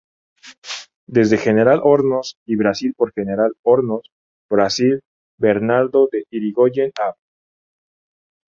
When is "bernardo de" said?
5.39-6.23